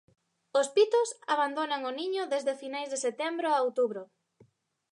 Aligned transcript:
Os 0.59 0.67
pitos 0.75 1.09
abandonan 1.33 1.81
o 1.89 1.95
niño 1.99 2.23
desde 2.33 2.59
finais 2.63 2.89
de 2.91 3.01
setembro 3.05 3.47
a 3.51 3.57
outubro. 3.65 4.03